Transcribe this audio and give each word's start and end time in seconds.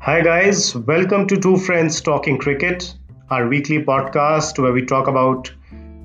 Hi, 0.00 0.20
guys. 0.20 0.76
Welcome 0.76 1.26
to 1.28 1.36
Two 1.36 1.56
Friends 1.56 2.00
Talking 2.00 2.36
Cricket, 2.36 2.94
our 3.30 3.48
weekly 3.48 3.82
podcast 3.82 4.58
where 4.58 4.72
we 4.72 4.84
talk 4.84 5.08
about 5.08 5.50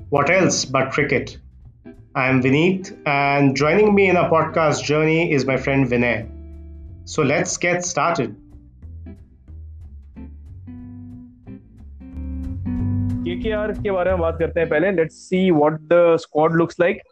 what 0.08 0.30
else 0.30 0.64
but 0.64 0.90
cricket. 0.90 1.36
I 2.14 2.28
am 2.28 2.42
Vineet, 2.42 2.96
and 3.06 3.54
joining 3.54 3.94
me 3.94 4.08
in 4.08 4.16
our 4.16 4.30
podcast 4.30 4.82
journey 4.84 5.32
is 5.32 5.44
my 5.44 5.56
friend 5.56 5.86
Vinay. 5.86 6.28
So 7.04 7.22
let's 7.22 7.56
get 7.58 7.84
started. 7.84 8.36
KKR 13.24 13.72
के 13.72 13.90
बारे 13.90 14.10
में 14.10 14.20
बात 14.20 14.36
करते 14.38 14.60
हैं 14.60 14.68
पहले 14.68 14.90
let's 14.92 15.14
see 15.14 15.50
what 15.50 15.72
the 15.72 16.16
squad 16.20 16.52
looks 16.52 16.80
like 16.80 17.02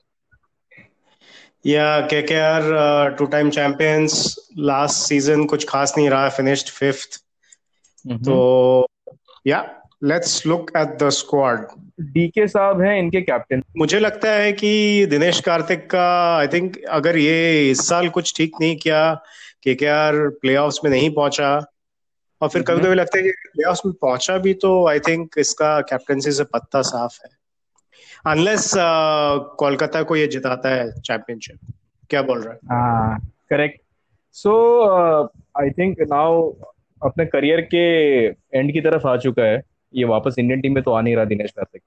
Yeah, 1.66 2.08
KKR, 2.08 2.74
uh, 2.74 3.18
two-time 3.18 3.52
champions. 3.52 4.40
Last 4.56 5.12
season 5.12 5.46
कुछ 5.46 5.66
खास 5.70 5.94
नहीं 5.98 6.10
रहा, 6.10 6.30
finished 6.38 6.70
fifth. 6.70 7.18
तो 8.26 8.86
yeah, 9.48 9.62
let's 10.04 10.46
look 10.46 10.72
at 10.76 11.00
the 11.00 11.12
squad. 11.12 11.60
DK 12.02 12.48
साहब 12.48 12.82
हैं 12.82 13.00
इनके 13.00 13.22
कैप्टन 13.22 13.64
मुझे 13.78 14.00
लगता 14.00 14.32
है 14.32 14.54
कि 14.54 15.06
दिनेश 15.10 15.40
कार्तिक 15.40 15.90
का 15.90 16.38
आई 16.38 16.48
थिंक 16.48 16.86
अगर 16.90 17.18
ये 17.18 17.72
इस 17.72 17.88
साल 17.90 18.10
कुछ 18.10 18.34
ठीक 18.38 18.52
नहीं 18.62 18.76
किया 18.76 19.14
के 19.14 19.70
के 19.70 19.76
केकेआर 19.76 20.30
प्लेऑफ्स 20.30 20.80
में 20.84 20.92
नहीं 20.92 21.10
पहुँचा 21.10 21.66
और 22.42 22.50
फिर 22.50 22.62
कभी 22.62 22.82
कभी 22.82 22.96
लगता 22.96 23.18
है 23.18 23.24
कि 23.24 23.32
प्लेऑफ्स 23.32 23.82
में 23.86 23.96
पहुँचा 24.02 24.38
भी 24.38 24.54
तो 24.54 24.88
आई 24.88 25.00
थिंक 25.00 25.32
इसका 25.38 25.82
कैप्टनसी 25.82 26.32
से 26.32 26.44
पत्ता 26.44 26.82
साफ़ 26.82 27.20
है 27.24 27.43
अनलेस 28.28 28.72
कोलकाता 29.60 30.04
को 30.04 30.16
ये 30.16 30.28
जिताता 30.28 30.70
है 30.70 30.92
चैंपियनशिप 30.92 31.60
क्या 32.10 32.22
बोल 32.22 32.42
रहा 32.42 32.54
है? 32.54 32.60
हाँ 32.72 33.20
correct 33.50 33.82
so 34.36 34.54
I 35.60 35.70
think 35.70 36.02
now 36.02 36.50
अपने 37.02 37.26
करियर 37.26 37.62
के 37.74 37.84
एंड 38.26 38.72
की 38.74 38.82
तरफ़ 38.82 39.08
आ 39.08 39.16
चुका 39.18 39.44
है. 39.44 39.62
ये 39.94 40.04
वापस 40.06 40.36
इंडियन 40.40 40.62
टीम 40.62 40.74
में 40.74 40.84
तो 40.84 40.92
आ 40.92 41.02
नहीं 41.02 41.16
रहा 41.16 41.26
दिनेश 41.26 41.52
कार्तिक. 41.52 41.82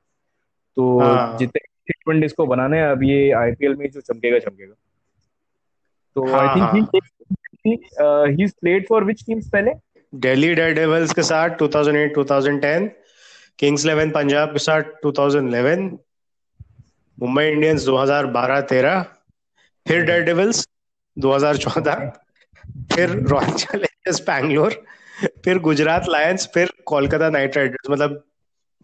तो 0.77 0.99
हाँ। 1.01 1.37
जितने 1.39 1.61
ट्वेंटी 1.93 2.29
को 2.29 2.47
बनाने 2.47 2.83
अब 2.83 3.03
ये 3.03 3.31
आईपीएल 3.33 3.75
में 3.75 3.89
जो 3.91 4.01
चमकेगा 4.01 4.39
चमकेगा. 4.39 4.75
तो 6.17 6.33
I 6.33 6.49
think 6.57 6.91
he. 7.67 7.73
He 8.35 8.47
played 8.61 8.87
for 8.89 9.05
which 9.05 9.25
teams 9.27 9.49
पहले? 9.49 9.73
दिल्ली 10.13 10.55
डेयरडेविल्स 10.55 11.13
के 11.13 11.23
साथ 11.23 11.57
2008 11.59 12.15
2010 12.15 12.89
किंग्स 13.59 13.85
इलेवन 13.85 14.11
पंजाब 14.11 14.49
के 14.49 14.59
साथ 14.59 14.83
2011 15.07 15.99
मुंबई 17.19 17.45
इंडियंस 17.45 17.87
2012 17.87 18.73
13 18.73 19.03
फिर 19.87 20.03
डेयरडेविल्स 20.03 20.69
2014 21.17 22.11
फिर 22.95 23.11
रॉयल 23.11 23.51
चैलेंजर्स 23.51 24.21
बैंगलोर 24.21 24.85
फिर 25.45 25.59
गुजरात 25.59 26.05
लायंस 26.09 26.51
फिर 26.55 26.73
कोलकाता 26.87 27.31
नाइट 27.31 27.57
राइडर्स 27.57 27.91
मतलब 27.91 28.25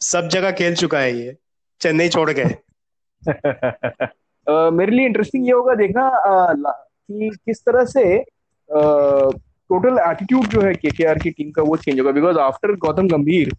सब 0.00 0.28
जगह 0.28 0.50
खेल 0.50 0.74
चुका 0.74 0.98
है 0.98 1.16
ये। 1.16 1.36
चेन्नई 1.80 2.08
छोड़ 2.08 2.32
के। 2.38 2.44
मेरे 4.70 4.92
लिए 4.92 5.06
इंटरेस्टिंग 5.06 5.46
ये 5.46 5.52
होगा 5.52 5.74
देखना 5.74 6.10
कि 6.66 7.38
किस 7.46 7.60
तरह 7.60 7.84
से 7.84 8.24
टोटल 9.70 10.10
एटीट्यूड 10.10 10.46
जो 10.46 10.60
है 10.60 10.74
केकेआर 10.74 11.18
की 11.18 11.30
टीम 11.30 11.50
का 11.50 11.62
वो 11.62 11.76
चेंज 11.76 12.00
होगा 12.00 12.10
बिकॉज़ 12.10 12.38
आफ्टर 12.38 12.72
गौतम 12.72 13.08
गंभीर 13.08 13.56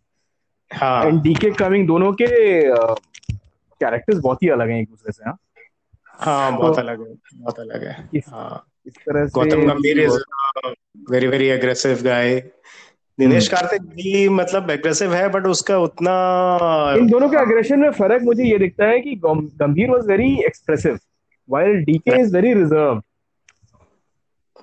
एंड 0.74 1.22
डीके 1.22 1.52
कमिंग 1.54 1.88
दोनों 1.88 2.12
के 2.14 2.28
कैरेक्टर्स 3.82 4.20
बहुत 4.20 4.44
ही 4.44 4.50
अलग 4.50 4.70
हैं 4.70 4.82
एक 4.82 4.90
दूसरे 4.90 5.12
से 5.12 5.24
हाँ। 5.26 5.38
हाँ 6.20 6.58
बहुत 6.58 6.76
तो- 6.76 6.84
अलग 6.84 7.08
है 7.08 7.14
बहुत 7.36 7.60
अलग 7.60 7.84
है 7.84 8.10
इस, 8.14 8.26
हाँ। 8.30 8.66
इस 8.86 8.94
तरह 8.96 9.26
से 9.26 9.32
Gautam 9.32 9.68
Gambhir 9.68 10.00
is 10.00 10.18
very 11.12 11.28
very 11.28 11.48
aggressive 11.48 12.02
guy 12.04 12.40
Dinesh 13.20 13.48
Karthik 13.48 13.82
भी 13.82 14.28
मतलब 14.30 14.70
एग्रेसिव 14.72 15.14
है 15.14 15.28
बट 15.30 15.45
उसका 15.45 15.78
उतना 15.78 16.14
इन 16.98 17.08
दोनों 17.08 17.30
के 17.30 17.38
अग्रेशन 17.38 17.80
में 17.80 17.92
फ़र्क 17.92 18.22
मुझे 18.22 18.44
ये 18.44 18.58
दिखता 18.58 18.86
है 18.86 19.00
कि 19.00 19.16
Gambhir 19.26 19.89
was 19.89 20.08
very 20.08 20.32
expressive 20.45 21.00
while 21.50 21.76
DK 21.86 22.20
is 22.22 22.33
very 22.36 22.54
reserved 22.54 23.02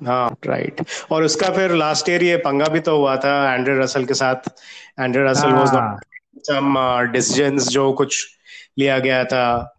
हाँ। 0.00 0.36
राइट 0.46 0.80
और 1.10 1.22
उसका 1.22 1.48
फिर 1.50 1.74
लास्ट 1.74 2.08
ईयर 2.08 2.22
ये 2.22 2.36
पंगा 2.44 2.66
भी 2.68 2.80
तो 2.80 2.96
हुआ 2.98 3.16
था 3.16 3.32
एंड्रे 3.54 3.78
रसल 3.78 4.04
के 4.04 4.14
साथ। 4.14 4.48
Andre 5.00 5.24
Russell 5.24 5.52
was. 5.52 5.74
Not 5.74 6.44
some 6.46 6.74
decisions 7.12 7.68
जो 7.68 7.92
कुछ 7.92 8.24
लिया 8.78 8.98
गया 8.98 9.24
था। 9.24 9.76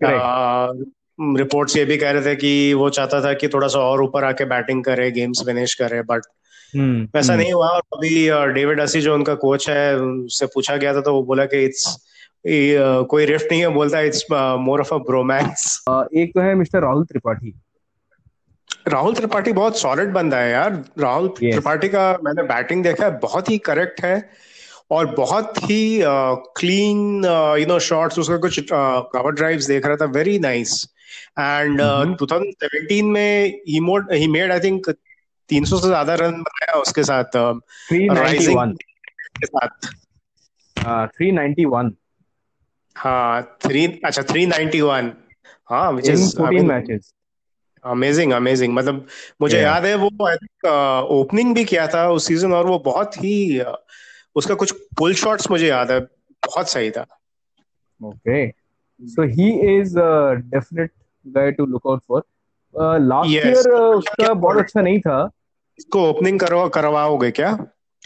रिपोर्ट्स 0.00 1.76
ये 1.76 1.84
भी 1.84 1.96
कह 1.96 2.10
रहे 2.10 2.24
थे 2.24 2.34
कि 2.36 2.72
वो 2.74 2.88
चाहता 2.90 3.20
था 3.22 3.32
कि 3.34 3.48
थोड़ा 3.48 3.68
सा 3.68 3.78
और 3.80 4.02
ऊपर 4.02 4.24
आके 4.24 4.44
बैटिंग 4.44 4.82
करे 4.84 5.10
गेम्स 5.10 5.42
फिनिश 5.46 5.74
करे 5.74 6.02
बट 6.02 6.26
वैसा 7.14 7.34
नहीं 7.36 7.52
हुआ। 7.52 7.68
और 7.68 7.80
अभी 7.94 8.30
डेविड 8.54 8.80
असी 8.80 9.00
जो 9.00 9.14
उनका 9.14 9.34
कोच 9.34 9.68
है 9.70 9.96
उससे 9.96 10.46
पूछा 10.46 10.76
गया 10.76 10.94
था 10.94 11.00
तो 11.00 11.12
वो 11.14 11.22
बोला 11.22 11.44
कि 11.44 11.64
इट्स 11.64 11.86
कोई 13.10 13.24
रिफ्ट 13.26 13.50
नहीं 13.52 13.60
है 13.60 13.68
बोलता 13.68 14.00
it's 14.00 14.24
more 14.32 14.80
of 14.80 14.94
a 14.94 14.98
bromance 15.06 15.84
एक 16.14 16.30
तो 16.34 16.40
है 16.40 16.54
मिस्टर 16.54 16.80
राहुल 16.80 17.04
त्रिपाठी। 17.04 17.54
राहुल 18.88 19.14
त्रिपाठी 19.14 19.52
बहुत 19.52 19.78
सॉलिड 19.78 20.12
बंदा 20.12 20.38
है 20.38 20.50
यार। 20.50 20.82
राहुल 20.98 21.28
Yes. 21.28 21.52
त्रिपाठी 21.52 21.88
का 21.88 22.02
मैंने 22.24 22.42
बैटिंग 22.48 22.82
देखा 22.84 23.04
है 23.04 23.18
बहुत 23.18 23.50
ही 23.50 23.58
करेक्ट 23.68 24.00
है 24.04 24.14
और 24.90 25.06
बहुत 25.14 25.58
ही 25.62 25.80
क्लीन 26.60 27.24
यू 27.60 27.66
नो 27.66 27.78
शॉट्स 27.86 28.18
उसका 28.18 28.36
कुछ 28.36 28.60
कवर 28.72 29.32
ड्राइव्स 29.32 29.66
देख 29.66 29.86
रहा 29.86 29.96
था 29.96 30.04
वेरी 30.12 30.38
नाइस 30.38 30.72
एंड 31.38 31.80
Mhm. 31.80 32.16
2017 32.16 33.02
में 33.02 33.60
ही 33.68 33.80
मोड 33.80 34.12
ही 34.12 34.28
मेड 34.28 34.52
आई 34.52 34.60
थिंक 34.60 34.90
300 35.50 35.80
से 35.80 35.86
ज़्यादा 35.86 36.14
रन 36.14 36.40
बनाया 36.42 36.80
उसके 36.80 37.02
साथ 37.04 37.36
uh, 37.36 37.54
391 37.90 38.72
के 39.40 39.46
साथ। 39.46 39.90
हाँ 40.76 41.06
391 41.20 41.90
हाँ 42.96 43.42
थ्री 43.62 43.86
अच्छा 44.04 44.22
391 44.22 45.10
हाँ 45.70 45.90
which 45.92 46.08
is 46.08 46.36
14 46.36 46.66
matches 46.68 47.12
amazing 47.84 48.32
amazing 48.32 48.74
मतलब 48.74 49.06
मुझे 49.40 49.56
Yeah. 49.56 49.66
याद 49.66 49.84
है 49.84 49.94
वो 49.96 50.26
आई 50.26 50.36
थिंक 50.36 50.66
ओपनिंग 51.10 51.54
भी 51.54 51.64
किया 51.64 51.86
था 51.86 52.08
उस 52.10 52.26
सीज़न 52.26 52.52
और 52.52 52.66
वो 52.66 52.78
बहुत 52.84 53.16
ही 53.24 53.60
uh, 53.60 53.74
उसका 54.36 54.54
कुछ 54.54 54.72
पुल 54.98 55.14
शॉट्स 55.14 55.50
मुझे 55.50 55.66
याद 55.68 55.90
है 55.90 56.00
बहुत 56.00 56.68
सही 56.68 56.90
था 56.90 57.06
Okay. 58.00 58.54
So 59.00 59.26
he 59.26 59.46
is 59.70 59.96
a 59.96 60.42
definite 60.50 60.92
guy 61.26 61.50
to 61.52 61.66
look 61.66 61.82
out 61.86 62.02
for. 62.06 62.22
Uh, 62.74 62.98
last 62.98 63.28
Yes. 63.30 63.44
year 63.46 63.74
uh, 63.74 63.94
उसका 63.98 64.32
बहुत 64.34 64.56
अच्छा 64.56 64.80
नहीं 64.80 65.00
था 65.00 65.30
इसको 65.78 66.08
ओपनिंग 66.10 66.40
करो 66.40 66.68
करवाओगे 66.68 67.30
क्या 67.30 67.50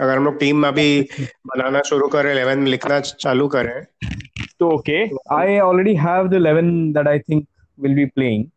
अगर 0.01 0.17
हम 0.17 0.25
लोग 0.25 0.39
टीम 0.41 0.57
में 0.57 0.69
अभी 0.69 1.09
बनाना 1.47 1.83
शुरू 1.83 2.09
करें 2.09 2.35
11 2.35 2.57
में 2.57 2.67
लिखना 2.67 3.01
चालू 3.01 3.49
करें 3.49 3.85
तो 4.59 4.69
okay. 4.79 5.01
I 5.31 5.61
already 5.61 5.95
have 5.95 6.31
the 6.31 6.37
11 6.37 6.93
that 6.93 7.09
I 7.09 7.19
think 7.19 7.47
will 7.79 7.95
be 7.95 8.07
playing. 8.07 8.52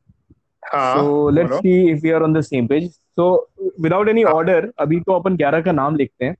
हाँ 0.73 0.95
So 0.95 1.03
let's 1.37 1.49
बोलो। 1.49 1.59
see 1.61 1.91
if 1.91 2.01
we 2.03 2.11
are 2.17 2.23
on 2.27 2.33
the 2.33 2.43
same 2.43 2.67
page. 2.67 2.87
So 3.19 3.25
without 3.85 4.09
any 4.13 4.23
order, 4.31 4.61
अभी 4.79 4.99
तो 4.99 5.19
अपन 5.19 5.37
11 5.37 5.63
का 5.65 5.71
नाम 5.71 5.95
लिखते 5.95 6.25
हैं। 6.25 6.35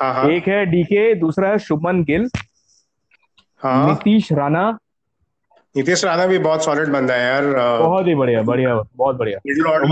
हाँ 0.00 0.12
हाँ। 0.14 0.28
एक 0.30 0.48
है 0.48 0.64
डीके 0.66 1.14
दूसरा 1.20 1.48
है 1.50 1.58
शुभमन 1.58 2.02
गिल 2.10 2.28
हाँ। 3.62 3.88
नीतीश 3.88 4.30
राणा। 4.32 4.68
नीतीश 5.74 6.04
राणा 6.04 6.26
भी 6.26 6.38
बहुत 6.46 6.64
सॉलिड 6.64 6.88
बंदा 6.92 7.14
है 7.14 7.26
यार 7.26 7.46
बहुत 7.80 8.06
ही 8.06 8.14
बढ़िया 8.14 8.42
बढ़िया 8.42 8.74
बहुत 8.96 9.16
बढ़िया। 9.16 9.38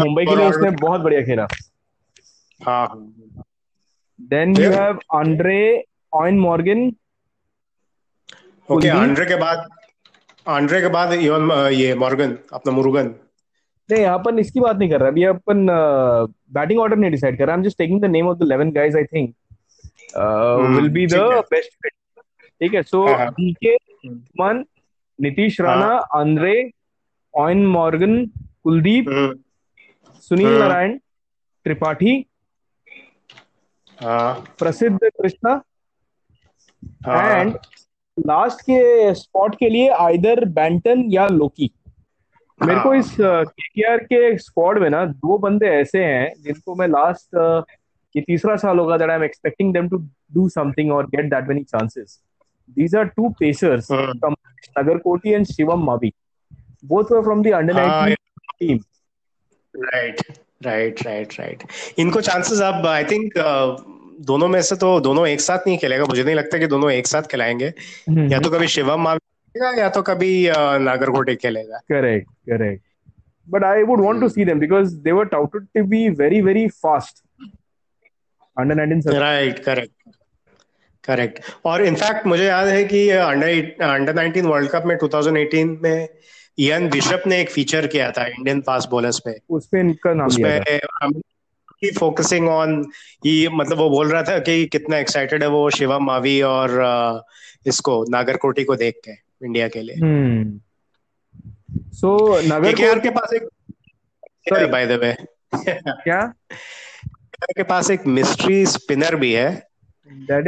मुंबई 0.05 0.25
के 0.27 0.37
लिए 0.37 0.49
उसने 0.51 0.71
बहुत 0.81 1.01
बढ़िया 1.01 1.23
खेला। 1.27 1.47
हाँ। 2.61 2.89
Then 4.31 4.57
you 4.57 4.71
have 4.71 4.99
Andre 5.17 5.61
Eoin 6.15 6.39
Morgan 6.41 6.91
okay 8.69 8.89
Andre 8.89 9.27
के 9.27 9.37
बाद 9.41 9.69
आंड्रे 10.47 10.81
के 10.81 10.89
बाद 10.97 11.13
ये 11.13 11.95
मॉर्गन 11.95 12.37
अपना 12.53 12.73
मुरुगन 12.73 13.15
नहीं 13.89 14.05
अपन 14.07 14.39
इसकी 14.39 14.61
बात 14.61 14.77
नहीं 14.77 14.91
कर 14.91 15.01
रहे। 15.01 15.09
अभी 15.11 15.25
अपन 15.25 15.67
बैटिंग 16.55 16.81
ऑर्डर 16.81 16.97
नहीं 16.97 17.11
डिसाइड 17.11 17.39
कर 17.39 17.47
रहे। 17.47 17.53
I 17.53 17.59
am 17.59 17.65
just 17.65 17.79
taking 17.79 18.01
the 18.03 18.05
name 18.07 18.29
of 18.29 18.39
the 18.39 18.49
11 18.49 18.75
guys 18.75 18.97
I 18.97 19.05
think 19.05 19.35
will 20.77 20.89
be 20.91 21.07
the 21.07 21.15
है। 21.15 21.41
बेस्ट 21.43 21.73
फिट 21.83 21.93
ठीक 22.61 22.75
है 22.75 22.83
सो। 22.83 23.05
डीके 23.31 23.75
मन 24.41 24.65
Nitish 25.19 25.61
Rana 25.61 25.95
Andre 26.15 26.71
Eoin 27.35 27.67
Morgan 27.67 28.25
Kuldeep 28.65 29.07
Sunil. 30.25 30.59
Narayan 30.59 30.97
Tripathi 31.67 32.25
Prasidh 33.99 34.99
Krishna 35.05 35.53
and 37.09 37.57
last 38.19 38.61
के 38.63 39.15
spot 39.15 39.55
के 39.55 39.69
लिए 39.71 39.89
either 39.91 40.45
Banton 40.55 41.05
या 41.11 41.27
लोकी 41.29 41.71
मेरे 42.67 42.81
को 42.81 42.89
हाँ। 42.89 42.99
इस 42.99 43.17
केकेआर 43.21 43.99
के 44.05 44.39
स्क्वाड 44.39 44.79
में 44.79 44.89
ना 44.91 45.05
दो 45.05 45.39
बंदे 45.39 45.67
ऐसे 45.67 46.05
हैं 46.05 46.33
जिनको 46.43 46.75
मैं 46.75 46.89
लास्ट 46.89 47.37
ये 48.15 48.23
तीसरा 48.23 48.57
साल 48.57 48.79
होगा 48.79 48.97
that 48.97 49.11
I 49.11 49.17
am 49.17 49.25
expecting 49.25 49.73
them 49.75 49.89
to 49.89 49.99
do 50.33 50.49
something 50.49 50.93
और 50.93 51.07
get 51.07 51.31
that 51.31 51.49
many 51.49 51.63
chances 51.65 52.21
these 52.69 52.97
are 52.97 53.05
two 53.05 53.29
pacers 53.29 53.91
hmm. 53.93 54.35
Nagarkoti 54.79 55.31
and 55.31 55.47
Shivam 55.47 55.85
Mavi 55.85 56.13
both 56.85 57.13
were 57.13 57.23
from 57.23 57.43
the 57.43 57.53
under 57.53 57.81
हाँ, 57.81 58.09
19 58.09 58.17
team 58.61 58.79
right 59.75 60.23
right 60.65 61.03
right 61.07 61.41
right 61.41 61.63
इनको 61.99 62.21
chances 62.21 62.61
अब 62.61 62.87
I 62.87 63.05
think 63.05 63.33
दोनों 64.21 64.49
में 64.49 64.63
से 64.63 64.77
तो 64.77 65.01
दोनों 65.01 65.27
एक 65.27 65.41
साथ 65.41 65.59
नहीं 65.67 65.79
खेलेगा। 65.79 66.05
मुझे 66.05 66.25
नहीं 66.25 66.35
लगता 66.35 66.59
कि 66.59 66.67
दोनों 66.67 66.91
एक 66.91 67.07
साथ 67.07 67.23
खिलाएँगे। 67.23 67.67
हम्म, 68.09 68.33
या 68.33 68.41
तो 68.41 68.51
कभी 68.51 68.69
शिवम 68.69 69.01
मावी 69.01 69.28
खेलेगा 69.49 69.81
या 69.81 69.89
तो 69.89 70.03
कभी 70.03 70.51
नागरकोटे 70.81 71.35
खेलेगा 71.37 71.79
correct 71.93 72.31
correct 72.51 72.83
but 73.49 73.65
I 73.65 73.83
would 73.83 74.01
want 74.05 74.23
to 74.23 74.29
see 74.33 74.45
them 74.49 74.59
because 74.63 74.95
they 75.05 75.13
were 75.19 75.29
touted 75.35 75.67
to 75.77 75.85
be 75.93 76.09
very 76.23 76.41
very 76.41 76.65
fast. 76.83 77.23
Under 78.57 78.75
19 78.75 79.03
circuit. 79.03 79.21
Right 79.21 79.59
correct 79.59 79.93
correct 81.05 81.41
और 81.65 81.85
इनफैक्ट 81.85 82.27
मुझे 82.27 82.45
याद 82.45 82.69
है 82.69 82.85
कि 82.85 83.09
अंडर 83.11 83.85
अंडर 83.85 84.15
19 84.15 84.47
वर्ल्ड 84.47 84.71
कप 84.71 84.83
में 84.87 84.97
2018 84.97 85.83
में 85.83 86.09
इयन 86.59 86.89
बिशप 86.91 87.23
ने 87.27 87.41
एक 87.41 87.51
फीचर 87.51 87.87
किया 87.87 88.11
था 88.11 88.27
इंडियन 88.27 88.61
फास्ट 88.61 88.91
बॉलर्स 88.91 89.19
पे। 89.19 89.39
उस 89.51 89.67
पे 89.67 89.81
इनका 89.81 90.15
नाम 90.15 90.27
उसमें 90.27 90.81
फोकसिंग 91.99 92.49
ऑन 92.49 92.85
ये 93.27 93.49
मतलब 93.49 93.79
वो 93.79 93.89
बोल 93.91 94.11
रहा 94.11 94.23
था 94.23 94.39
कि 94.39 94.67
कितना 94.67 94.99
एक्साइटेड 94.99 95.43
है 95.43 95.49
वो 95.49 95.69
शिवम 95.71 96.05
मावी 96.05 96.41
और 96.43 97.25
इसको 97.67 98.05
नागरकोटी 98.11 98.65
को 98.65 98.77
देख 98.77 99.01
के। 99.05 99.28
इंडिया 99.45 99.69
के 99.69 99.83
लिए। 99.83 99.97
हम्म। 99.97 100.61
सो 101.93 102.41
नगर 102.41 102.71
केकेआर 102.71 102.99
के 102.99 103.11
पास 103.11 103.33
एक. 103.35 103.49
बाय 104.53 104.87
द 104.87 104.91
वे 104.91 105.17
क्या? 105.89 106.35
के 107.43 107.63
पास 107.63 107.91
एक 107.91 108.07
मिस्ट्री 108.07 108.67
स्पिनर 108.67 109.17
भी 109.17 109.33
है। 109.33 109.69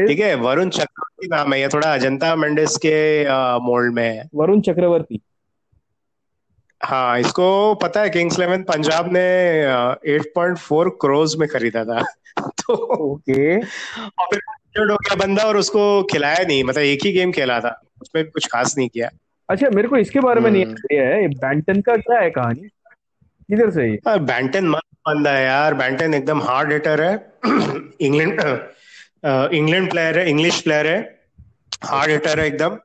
ठीक 0.07 0.21
है 0.21 0.35
वरुण 0.35 0.69
चक्रवर्ती 0.69 1.27
नाम 1.27 1.53
है 1.53 1.61
ये 1.61 1.69
थोड़ा 1.69 1.95
अजंता 1.95 2.37
मेंडिस 2.37 2.77
के 2.77 3.25
मोल्ड 3.59 3.95
में 3.95 4.17
है। 4.17 4.29
वरुण 4.35 4.61
चक्रवर्ती। 4.61 5.21
हाँ 6.85 7.21
इसको 7.21 7.75
पता 7.75 8.01
है 8.01 8.11
किंग्स 8.11 8.37
इलेवन 8.39 8.63
पंजाब 8.63 9.13
ने 9.13 9.25
एट 10.15 10.33
पॉइंट 10.35 10.59
फोर 10.59 10.99
क्रोज 11.01 11.37
में 11.37 11.49
खरीदा 11.49 11.85
था। 11.85 12.03
तो 12.41 12.75
ओके 12.95 13.57
और 14.19 14.27
फिर 14.35 14.91
हो 14.91 14.97
गया 14.97 15.15
बंदा 15.15 15.43
और 15.43 15.57
उसको 15.57 16.03
खिलाया 16.03 16.45
नहीं 16.47 16.65
मतलब 16.65 16.83
एक 16.83 17.05
ही 17.05 17.13
गेम 17.13 17.33
खेला 17.33 17.61
था। 17.61 17.83
उसमें 18.01 18.25
भी 18.25 18.31
कुछ 18.31 18.47
खास 18.47 18.75
नहीं 18.79 18.89
किया। 18.89 19.11
अच्छा 19.49 19.71
मेरे 19.71 19.89
को 19.89 19.97
इसके 19.97 20.21
बारे 20.21 20.41
में 20.41 20.51
नहीं 20.51 20.65
हम्म। 20.65 20.75
आइडिया 20.75 21.09
है। 21.09 21.29
बैंटन 21.29 21.81
का 21.81 21.97
क्या 21.97 22.19
है 22.21 22.31
कहानी? 22.31 22.69
किधर 23.51 23.71
से 23.71 23.83
है। 23.83 24.19
बैंटन 24.19 24.69
मस्त 24.69 24.97
बंदा 25.09 25.31
है 25.31 25.45
यार। 25.45 25.75
बैंटन 25.75 26.15
एकदम 26.15 26.43
हार्ड 26.43 26.73
हिटर 26.73 27.03
है। 27.03 27.15
इंग्लैंड 28.01 28.41
इंग्लैंड 29.55 29.91
प्लेयर 29.91 30.19
है 30.19 30.29
इंग्लिश 30.31 30.61
प्लेयर 30.61 30.87
है। 30.87 31.01
हार्ड 31.85 32.11
हिटर 32.11 32.41
है 32.41 32.47
एकदम। 32.47 32.79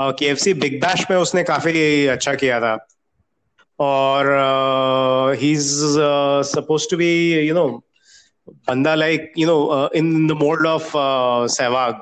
केएफसी 0.00 0.54
बिग 0.54 0.80
बैश 0.80 1.06
में 1.10 1.16
उसने 1.16 1.42
काफ़ी 1.44 2.06
अच्छा 2.06 2.34
किया 2.34 2.60
था। 2.60 2.76
और 3.78 4.26
he 5.38 5.52
is 5.52 5.80
suppose 6.50 6.86
to 6.90 6.96
be 6.96 7.08
you 7.40 7.54
know 7.54 7.66
बंदा 8.48 8.94
like 8.94 9.32
you 9.38 9.46
know 9.46 9.88
in 9.94 10.26
the 10.26 10.32
mould 10.32 10.66
of 10.66 10.92
Sehwag. 11.54 12.00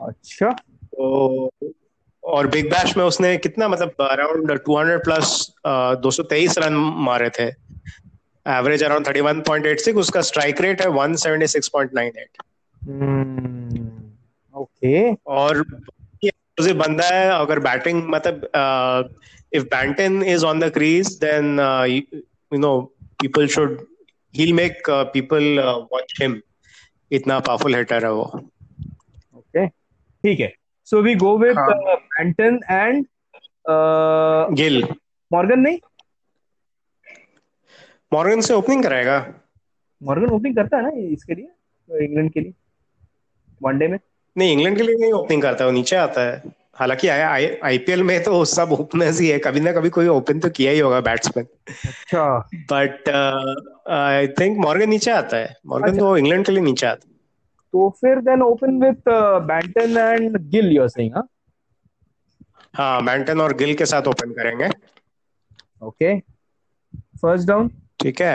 अच्छा। 0.00 0.56
तो 0.94 1.50
और 2.22 2.46
बिग 2.46 2.70
बैश 2.70 2.96
में 2.96 3.04
उसने 3.04 3.36
कितना 3.36 3.68
मतलब 3.68 3.94
अराउंड 4.00 4.50
200 4.60 4.98
प्लस 5.04 5.32
दो 6.02 6.10
सौ 6.10 6.22
तेईस 6.22 6.58
रन 6.58 6.74
मारे 7.06 7.30
थे। 7.30 7.48
एवरेज 8.46 8.82
अराउंड 8.82 9.06
31.86 9.06 9.96
उसका 9.96 10.20
स्ट्राइक 10.22 10.60
रेट 10.60 10.80
है 10.82 10.86
176.98 10.88 12.42
हम्म 12.82 13.78
ओके। 14.54 15.12
और 15.12 15.64
ये 16.24 16.72
बंदा 16.72 17.06
है 17.06 17.28
अगर 17.30 17.58
बैटिंग 17.60 18.02
मतलब 18.08 19.14
if 19.52 19.64
Banton 19.64 20.22
is 20.24 20.44
on 20.46 20.60
the 20.60 20.70
crease 20.72 21.12
then 21.24 21.58
you 21.90 22.58
know 22.58 22.80
people 23.20 23.46
should 23.48 23.78
he 24.34 24.52
make 24.52 24.90
people 24.90 25.58
watch 25.92 26.14
him 26.22 26.40
इतना 27.10 27.38
पावरफुल 27.40 27.74
हिटर 27.76 28.04
है 28.04 28.12
वो। 28.12 28.22
Okay 28.24 29.58
okay. 29.58 29.68
ठीक 30.24 30.40
है। 30.40 30.52
सो 30.88 31.00
वी 31.02 31.14
गो 31.14 31.36
विद 31.38 31.58
हाँ। 31.58 31.96
एंड 32.20 33.04
गिल 34.56 34.82
मॉर्गन 35.30 35.60
नहीं? 35.60 35.78
मॉर्गन 38.12 38.40
से 38.40 38.54
ओपनिंग 38.54 38.82
कराएगा। 38.84 39.18
मॉर्गन 40.00 40.30
ओपनिंग 40.30 40.56
करता 40.56 40.76
है 40.76 40.82
ना 40.82 40.90
इसके 41.12 41.34
लिए? 41.34 41.48
इंग्लैंड 41.88 42.32
के 42.32 42.40
लिए? 42.40 42.52
वनडे 43.60 43.88
में? 43.88 43.98
नहीं 44.36 44.52
इंग्लैंड 44.52 44.76
के 44.76 44.82
लिए 44.82 44.96
नहीं 45.00 45.12
ओपनिंग 45.12 45.42
करता 45.42 45.64
वो 45.66 45.70
नीचे 45.70 45.96
आता 45.96 46.20
है। 46.20 46.42
हालाँकि 46.76 47.08
आईपीएल 47.08 48.02
में 48.02 48.22
तो 48.24 48.44
सब 48.44 48.72
ओपनर्स 48.72 49.20
ही 49.20 49.28
है। 49.28 49.38
कभी 49.38 49.60
ना 49.60 49.72
कभी 49.72 49.88
कोई 49.90 50.06
ओपन 50.08 50.40
तो 50.40 50.48
किया 50.50 50.72
ही 50.72 50.78
होगा 50.78 51.00
बैट्समैन 51.00 51.46
अच्छा। 51.68 52.24
बट 52.72 53.08
आई 53.90 54.26
थिंक 54.40 54.58
मॉर्गन 54.64 54.88
नीचे 54.90 55.10
आता 55.10 55.36
है। 55.36 55.54
मॉर्गन 55.66 55.88
अच्छा। 55.88 56.00
तो 56.00 56.16
इंग्लैंड 56.16 56.46
के 56.46 56.52
लिए 56.52 56.62
नीचे 56.62 56.86
आता 56.86 57.08
है। 57.08 57.13
तो 57.74 57.88
फिर 58.00 58.20
then 58.28 58.42
open 58.42 58.80
with 58.80 59.02
Banton 59.46 59.96
and 59.98 60.38
Gill 60.50 60.72
you 60.72 60.82
are 60.82 60.88
saying 60.88 61.14
हाँ 61.14 61.28
हाँ 62.74 63.04
बैंटन 63.04 63.40
और 63.40 63.52
गिल 63.56 63.74
के 63.74 63.86
साथ 63.86 64.08
ओपन 64.08 64.32
करेंगे। 64.34 64.68
ओके 65.82 66.18
फ़र्स्ट 67.20 67.46
डाउन 67.48 67.70
ठीक 68.00 68.20
है। 68.20 68.34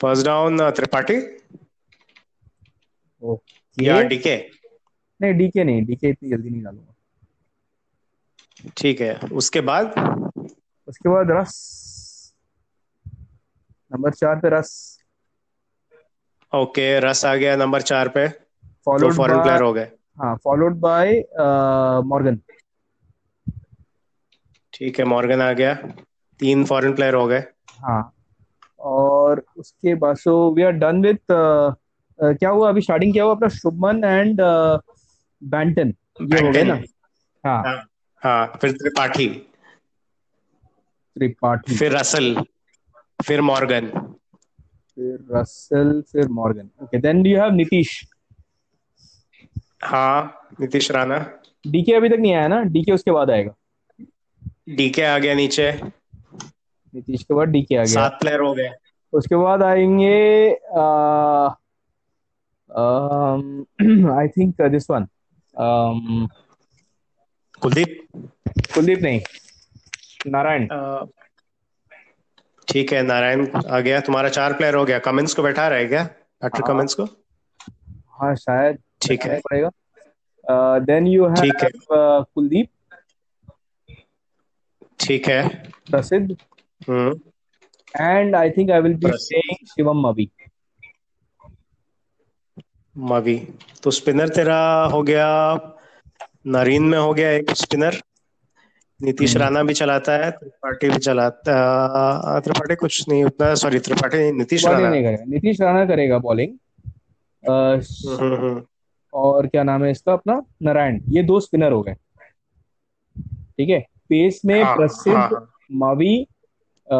First 0.00 0.24
down 0.26 0.70
Tripathi. 0.72 1.16
या 3.76 4.00
डीके 4.04 4.36
नहीं 5.20 5.34
डीके 5.34 5.64
नहीं 5.64 5.84
डीके 5.86 6.08
इतनी 6.08 6.28
जल्दी 6.30 6.50
नहीं 6.50 6.62
डालूँगा। 6.62 6.94
ठीक 8.76 9.00
है 9.00 9.14
उसके 9.34 9.60
बाद? 9.62 9.94
उसके 10.88 11.08
बाद 11.08 11.30
रस। 11.30 11.54
नंबर 13.90 14.12
चार 14.12 14.40
पे 14.40 14.48
रस। 14.50 14.72
ओके 16.52 16.86
रस 17.00 17.24
आ 17.24 17.34
गया 17.36 17.56
नंबर 17.56 17.82
चार 17.82 18.08
पे। 18.16 18.26
फॉलोड 18.86 19.12
फॉरेन 19.12 19.40
प्लेयर 19.42 19.62
हो 19.62 19.72
गए। 19.72 19.90
हाँ 20.18 20.34
फॉलोड 20.44 20.78
बाय 20.80 21.18
मॉर्गन 22.06 22.40
ठीक 24.72 24.98
है 24.98 25.04
मॉर्गन 25.04 25.40
आ 25.42 25.52
गया। 25.52 25.74
तीन 26.40 26.64
फॉरेन 26.64 26.94
प्लेयर 26.94 27.14
हो 27.14 27.26
गए। 27.26 27.42
हाँ 27.80 28.12
और 28.80 29.44
उसके 29.58 29.94
बाद 29.96 30.16
so 30.16 30.34
we 30.54 30.62
are 30.62 30.72
done 30.74 31.00
with 31.02 31.18
क्या 32.18 32.50
हुआ 32.50 32.68
अभी? 32.68 32.80
स्टार्टिंग 32.80 33.12
क्या 33.12 33.24
हुआ? 33.24 33.34
अपना 33.34 33.48
शुभमन 33.50 34.04
एंड 34.04 34.40
बैंटन 35.42 35.94
ये 36.22 36.40
हो 36.40 36.50
गए 36.52 36.62
ना? 36.64 36.74
हाँ। 37.44 37.62
हाँ 37.64 37.76
हाँ 38.22 38.46
फिर 38.60 38.72
त्रिपाठी। 38.72 39.28
त्रिपाठी। 41.16 41.76
फिर 41.76 41.92
रसल। 41.92 42.34
फिर 43.18 43.40
मॉर्गन 43.42 43.90
फिर 44.96 45.18
रसल 45.30 46.00
फिर 46.12 46.28
Morgan. 46.32 46.70
Okay 46.82 46.98
then 47.00 47.26
you 47.26 47.40
have 47.40 47.52
Nitish 47.54 48.00
हाँ 49.84 50.48
नीतीश 50.60 50.90
राणा 50.90 51.18
डीके 51.64 51.92
अभी 51.94 52.08
तक 52.08 52.16
नहीं 52.18 52.32
आया 52.34 52.46
ना? 52.48 52.60
डीके 52.64 52.92
उसके 52.92 53.10
बाद 53.10 53.30
आएगा। 53.30 53.54
डीके 54.76 55.02
आ 55.04 55.16
गया 55.18 55.34
नीचे। 55.36 55.70
नीतीश 56.94 57.22
के 57.24 57.34
बाद 57.34 57.48
डीके 57.48 57.76
आ 57.76 57.84
गया। 57.86 58.04
सात 58.04 58.18
प्लेयर 58.20 58.40
हो 58.40 58.54
गए। 58.54 58.68
उसके 59.12 59.36
बाद 59.36 59.62
आएँगे 59.62 60.14
I 64.12 64.28
think 64.28 64.62
this 64.70 64.90
one 64.90 65.06
Kuldeep. 67.62 67.92
Kuldeep 68.74 69.02
नहीं 69.02 69.20
नारायण। 70.28 70.68
अ, 70.70 70.76
ठीक 72.68 72.92
है 72.92 73.02
नारायण 73.02 73.46
आ 73.70 73.80
गया। 73.80 74.00
तुम्हारा 74.00 74.28
चार 74.28 74.52
प्लेयर 74.52 74.74
हो 74.74 74.84
गया। 74.84 74.98
कमिंस 74.98 75.34
को 75.34 75.42
बैठा 75.42 75.68
रहे 75.68 75.86
क्या? 75.86 76.04
पैट्रिक 76.42 76.64
हाँ। 76.66 76.74
कमिंस 76.74 76.94
को? 76.94 77.04
हाँ 78.20 78.34
शायद 78.34 78.78
ठीक 79.02 79.22
है। 79.22 79.38
पड़ेगा। 79.40 79.70
देन 80.78 81.06
यू 81.06 81.26
हैव 81.26 81.34
ठीक 81.34 81.62
है। 81.62 81.70
कुलदीप। 81.92 82.68
ठीक 85.00 85.28
है। 85.28 85.48
Prasidh. 85.90 86.36
Hmm. 86.88 87.20
And 87.94 88.36
I 88.36 88.50
think 88.50 88.70
I 88.70 88.80
will 88.80 88.94
be. 88.94 89.06
Playing 89.06 89.66
Shivam 89.66 90.00
Mavi. 90.08 90.30
Mavi. 92.96 93.36
तो 93.82 93.90
स्पिनर 93.90 94.28
तेरा 94.28 94.58
हो 94.92 95.02
गया। 95.02 95.26
नरीन 96.46 96.82
में 96.82 96.98
हो 96.98 97.12
गया 97.14 97.30
एक 97.30 97.50
स्पिनर 97.50 98.00
नीतीश 99.00 99.34
हम्म। 99.34 99.42
राणा 99.44 99.62
भी 99.62 99.74
चलाता 99.74 100.12
है 100.24 100.30
त्रिपाठी 100.30 100.88
भी 100.88 100.98
चलाता 100.98 102.38
त्रिपाठी 102.44 102.74
कुछ 102.74 103.04
नहीं 103.08 103.24
उतना 103.24 103.54
सॉरी 103.62 103.78
त्रिपाठी 103.78 104.30
नीतीश 104.32 104.64
राणा। 104.66 104.88
नहीं 104.88 105.02
करेगा 105.04 105.24
नीतीश 105.28 105.60
राणा 105.60 105.84
करेगा 105.86 106.18
बॉलिंग 106.18 106.54
हम्म, 107.44 108.34
हम्म। 108.34 108.62
और 109.12 109.46
क्या 109.46 109.62
नाम 109.62 109.84
है 109.84 109.90
इसका 109.90 110.12
अपना? 110.12 110.40
नारायण 110.62 111.00
ये 111.08 111.22
दो 111.22 111.38
स्पिनर 111.40 111.72
हो 111.72 111.82
गए। 111.82 111.94
ठीक 113.58 113.68
है 113.68 113.78
पेस 114.08 114.40
में 114.44 114.62
हाँ, 114.62 114.76
प्रसिद्ध 114.76 115.16
हाँ, 115.16 115.48
मवी 115.82 116.16
अ, 116.88 116.96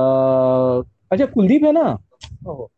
अच्छा 1.13 1.27
कुलदीप 1.27 1.65
है 1.65 1.73
ना? 1.73 1.83
ओहो, 2.47 2.71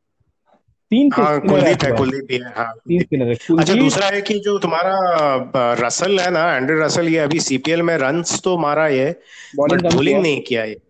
तीन 0.91 1.11
हाँ 1.13 1.41
कुलदीप 1.41 1.85
है 1.85 1.91
कुलदीप 1.93 2.31
है 2.33 2.39
हाँ 2.57 2.73
तीन। 2.79 3.01
स्पिनर 3.01 3.29
है 3.29 3.35
अच्छा 3.59 3.75
दूसरा 3.75 4.07
है 4.07 4.21
कि 4.23 4.39
जो 4.41 4.59
तुम्हारा 4.59 5.75
रसल 5.81 6.19
है 6.21 6.31
ना 6.31 6.45
एंड्रे 6.57 6.79
रसल 6.81 7.09
ये 7.09 7.19
अभी 7.19 7.41
सीपीएल 7.41 7.83
में 7.83 7.97
रन्स 7.99 8.41
तो 8.45 8.57
मारा 8.59 8.87
ये 8.89 9.11
बॉलिंग 9.57 9.81
बट 9.81 9.93
बॉलिंग 9.95 10.21
नहीं 10.23 10.41
किया 10.43 10.65
ये। 10.65 10.81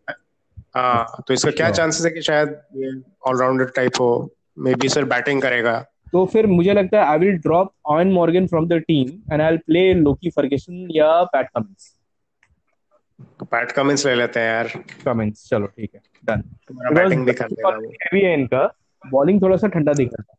हाँ 0.77 1.23
तो 1.29 1.35
इसका 1.35 1.51
क्या 1.53 1.71
चांसेस 1.71 2.05
है 2.07 2.11
कि 2.11 2.23
शायद 2.23 2.49
ये 2.77 2.91
ऑलराउंडर 3.29 3.65
टाइप 3.77 4.01
हो? 4.01 4.11
मे 4.59 4.75
बी 4.75 4.89
सर 4.89 5.05
बैटिंग 5.07 5.43
करेगा। 5.43 5.85
तो 6.13 6.25
फिर 6.27 6.47
मुझे 6.47 6.73
लगता 6.73 6.99
है 6.99 7.07
I 7.07 7.19
will 7.19 7.37
drop 7.39 7.73
on 7.89 8.13
Morgan 8.13 8.47
from 8.47 8.69
the 8.69 8.79
team 8.89 9.09
and 9.33 9.43
I 9.43 9.51
will 9.51 9.59
play 9.67 9.93
Lockie 9.95 10.31
Ferguson 10.31 10.87
या 10.93 11.23
पैट 11.33 11.49
कमिंस 11.49 11.95
पैट 13.45 13.73
कमिंस 13.73 14.07
ले 14.07 14.15
लेते 14.15 14.41
हैं 14.41 14.49
यार। 14.49 14.69
कमिंस 15.05 15.47
चलो 15.51 15.67
ठीक 15.67 15.95
है 15.95 16.01
डन 16.25 16.43
बैटिंग 16.95 17.25
भी 17.27 17.33
कर 17.33 17.49
देगा 17.49 17.77
वो। 17.77 17.91
हैवी 18.03 18.21
है 18.21 18.33
इनका। 18.35 18.67
बॉलिंग 19.11 19.43
थोड़ा 19.43 19.57
सा 19.57 19.69
ठंडा 19.77 19.93
दिख 20.03 20.13
रहा 20.13 20.33
है 20.33 20.37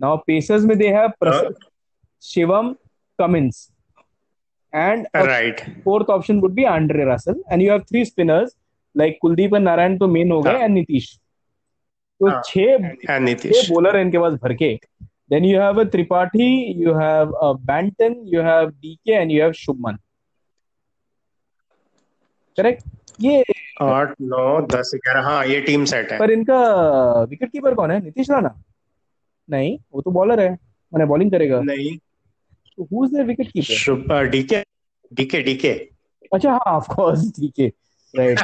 नाउ 0.00 0.16
पेसर्स 0.26 0.64
में 0.64 0.76
they 0.78 0.88
have 0.96 1.54
Shivam 2.22 2.74
Cummins 3.18 3.68
and 4.72 5.06
a 5.14 5.24
right 5.26 5.60
fourth 5.84 6.10
option 6.14 6.40
would 6.42 6.52
be 6.56 6.64
Andre 6.72 7.04
Russell 7.06 7.38
and 7.50 7.62
you 7.62 7.70
have 7.70 7.86
three 7.86 8.04
spinners 8.04 8.52
like 8.94 9.16
Kuldeep 9.24 9.56
and 9.58 9.66
Narayan 9.68 9.98
तो 9.98 10.06
मेन 10.08 10.30
हो 10.32 10.40
गए 10.42 10.52
हाँ। 10.52 10.60
and 10.66 10.74
नीतीश 10.74 11.08
तो 12.20 12.28
हाँ। 12.28 12.42
छह 12.46 12.60
एंड 13.10 13.38
छह 13.38 13.72
बॉलर 13.72 13.96
है 13.96 14.02
इनके 14.02 14.18
पास 14.18 14.34
भर 14.42 14.54
के 14.62 14.78
then 15.32 15.44
you 15.44 15.58
have 15.60 15.78
a 15.78 15.84
Tripathi 15.90 16.50
you 16.76 16.94
have 16.94 17.34
a 17.40 17.54
Banton 17.66 18.14
you 18.30 18.40
have 18.46 18.72
DK 18.84 19.18
and 19.18 19.32
you 19.32 19.42
have 19.42 19.52
Shubman 19.52 19.98
correct 22.58 22.84
ये 23.20 23.42
आठ 23.82 24.14
नौ 24.20 24.60
दस 24.66 24.90
ग्यारह 24.94 25.22
हाँ 25.22 25.44
ये 25.46 25.60
टीम 25.60 25.84
सेट 25.84 26.12
है। 26.12 26.18
पर 26.18 26.30
इनका 26.30 26.58
विकेट 27.22 27.50
कीपर 27.52 27.74
कौन 27.74 27.90
है? 27.90 28.00
नीतीश 28.04 28.30
राणा? 28.30 28.54
नहीं 29.48 29.76
वो 29.94 30.00
तो 30.00 30.10
बॉलर 30.10 30.40
है। 30.40 30.50
मैंने 30.92 31.06
बॉलिंग 31.06 31.30
करेगा। 31.30 31.60
नहीं। 31.60 31.96
तो 32.78 32.88
who 32.92 33.04
is 33.04 33.16
the 33.16 33.26
wicket 33.26 33.50
keeper 33.52 34.28
DK 34.28 34.62
DK 35.12 35.42
DK 35.42 35.72
अच्छा 36.32 36.50
हाँ 36.50 36.72
ऑफ़ 36.76 36.92
कोर्स 36.94 37.32
है 37.60 37.68
राइट 38.14 38.40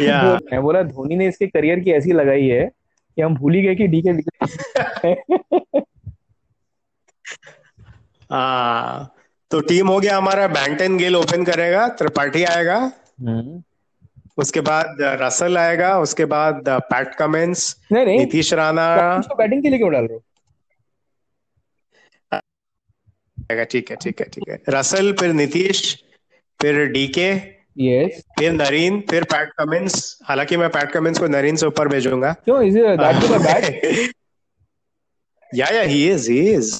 या 0.00 0.20
मैं 0.52 0.60
बोला 0.62 0.82
धोनी 0.82 1.16
ने 1.16 1.28
इसके 1.28 1.46
करियर 1.46 1.80
की 1.80 1.90
ऐसी 1.90 2.12
लगाई 2.12 2.46
है 2.46 2.64
कि 3.16 3.22
हम 3.22 3.34
भूल 3.36 3.54
ही 3.54 3.62
गए 3.62 3.74
कि 3.74 3.86
डीके 3.86 4.12
विकेट 4.12 5.84
हाँ 8.30 9.14
तो 9.50 9.60
टीम 9.60 9.88
हो 9.88 9.98
गया 10.00 10.16
हमारा। 10.16 10.46
बैंटन 10.48 10.96
गिल 10.96 11.16
ओपन 11.16 11.44
करेगा 11.44 11.86
त्रिपाठी 11.98 12.42
आएगा। 12.44 12.78
उसके 14.38 14.60
बाद 14.60 14.96
रसल 15.22 15.58
आएगा 15.58 15.98
उसके 16.00 16.24
बाद 16.24 16.68
पैट 16.68 17.14
कमिंस 17.14 17.64
नहीं 17.92 18.04
नहीं। 18.06 18.18
नीतीश 18.18 18.52
राणा 18.52 18.86
बैटिंग 19.38 19.62
के 19.62 19.68
लिए 19.70 19.78
क्यों 19.78 19.92
डाल 19.92 20.04
रहे 20.04 20.14
हो? 20.14 20.22
आएगा 23.38 23.64
ठीक 23.64 23.90
है 23.90 23.96
ठीक 23.96 24.20
है 24.20 24.26
ठीक 24.28 24.48
है। 24.48 24.58
रसल 24.68 25.12
फिर 25.12 25.32
नीतीश 25.32 25.82
फिर 26.60 26.84
डीके 26.92 27.30
यस 27.78 28.22
फिर 28.38 28.52
नरीन 28.52 29.00
फिर 29.10 29.24
पैट 29.24 29.52
कमिंस 29.58 29.94
हालाँकि 30.24 30.56
मैं 30.56 30.68
पैट 30.70 30.90
कमिंस 30.92 31.18
को 31.18 31.26
नरीन 31.28 31.56
से 31.56 31.66
ऊपर 31.66 31.88
भेजूँगा। 31.88 32.32
क्यों? 32.44 32.62
इज़ 32.62 32.78
दैट 32.78 33.20
गुड 33.20 33.40
बैट 33.42 34.12
या 35.50 35.66
या 35.68 35.82
ही 35.82 36.08
इज़ 36.10 36.30
ही 36.30 36.38
इज़ 36.52 36.74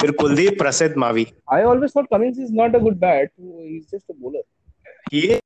फिर 0.00 0.10
Kuldeep 0.10 0.58
Prasidh 0.58 0.94
Mavi. 0.96 1.26
I 1.52 1.62
always 1.62 1.92
thought 1.96 2.08
Cummins 2.10 2.38
is 2.38 2.52
not 2.52 2.74
a 2.74 2.78
good 2.78 2.96
bat 2.98 3.30
he 3.40 3.76
is 3.76 3.96
just 3.96 4.10
a 4.10 4.14
bowler 4.20 4.38
uh, 4.38 5.38